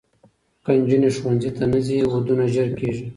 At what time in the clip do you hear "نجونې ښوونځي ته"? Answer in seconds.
0.79-1.63